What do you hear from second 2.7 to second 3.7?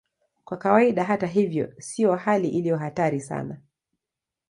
hatari sana.